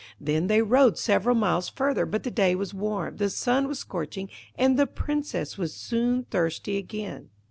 [0.19, 4.29] Then they rode several miles further; but the day was warm, the sun was scorching,
[4.55, 7.29] and the Princess was soon thirsty again.